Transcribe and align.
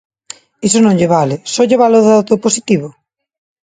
Iso 0.67 0.79
non 0.81 0.97
lle 0.99 1.11
vale, 1.15 1.35
¿só 1.53 1.61
lle 1.67 1.81
vale 1.81 1.95
o 2.01 2.05
dato 2.11 2.43
positivo? 2.45 2.87